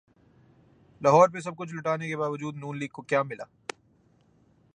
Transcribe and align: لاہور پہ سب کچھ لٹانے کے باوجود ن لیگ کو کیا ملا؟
لاہور 1.01 1.29
پہ 1.29 1.39
سب 1.39 1.55
کچھ 1.55 1.73
لٹانے 1.75 2.07
کے 2.07 2.17
باوجود 2.17 2.55
ن 2.55 2.77
لیگ 2.77 2.89
کو 2.89 3.01
کیا 3.01 3.23
ملا؟ 3.23 3.43